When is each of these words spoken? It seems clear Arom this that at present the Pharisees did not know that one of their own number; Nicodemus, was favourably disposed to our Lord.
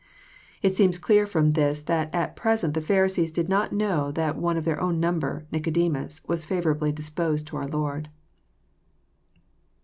It 0.63 0.75
seems 0.75 0.97
clear 0.97 1.25
Arom 1.27 1.53
this 1.53 1.79
that 1.81 2.09
at 2.11 2.35
present 2.35 2.73
the 2.73 2.81
Pharisees 2.81 3.29
did 3.29 3.47
not 3.47 3.71
know 3.71 4.11
that 4.13 4.35
one 4.35 4.57
of 4.57 4.65
their 4.65 4.81
own 4.81 4.99
number; 4.99 5.45
Nicodemus, 5.51 6.23
was 6.25 6.43
favourably 6.43 6.91
disposed 6.91 7.45
to 7.47 7.57
our 7.57 7.67
Lord. 7.67 8.09